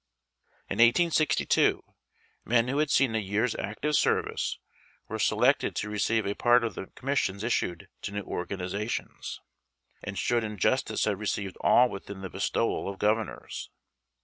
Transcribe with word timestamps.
In 0.67 0.77
1862, 0.79 1.83
men 2.43 2.67
who 2.69 2.79
had 2.79 2.89
seen 2.89 3.13
a 3.13 3.19
year's 3.19 3.53
active 3.55 3.95
service 3.95 4.57
were 5.07 5.19
selected 5.19 5.75
to 5.75 5.91
receive 5.91 6.25
a 6.25 6.33
part 6.33 6.63
of 6.63 6.73
the 6.73 6.87
commissions 6.95 7.43
issued 7.43 7.87
to 8.01 8.11
new 8.11 8.23
organizations, 8.23 9.41
and 10.03 10.17
should 10.17 10.43
in 10.43 10.57
justice 10.57 11.05
have 11.05 11.19
received 11.19 11.55
all 11.57 11.87
within, 11.87 12.21
the 12.21 12.31
bestowal 12.31 12.89
of 12.89 12.97
governors. 12.97 13.69